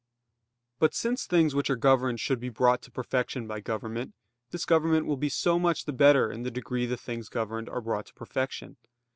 But 0.79 0.95
since 0.95 1.27
things 1.27 1.53
which 1.53 1.69
are 1.69 1.75
governed 1.75 2.19
should 2.19 2.39
be 2.39 2.49
brought 2.49 2.81
to 2.81 2.89
perfection 2.91 3.45
by 3.45 3.59
government, 3.59 4.15
this 4.49 4.65
government 4.65 5.05
will 5.05 5.15
be 5.15 5.29
so 5.29 5.59
much 5.59 5.85
the 5.85 5.93
better 5.93 6.31
in 6.31 6.41
the 6.41 6.49
degree 6.49 6.87
the 6.87 6.97
things 6.97 7.29
governed 7.29 7.69
are 7.69 7.81
brought 7.81 8.07
to 8.07 8.13
perfection. 8.15 8.77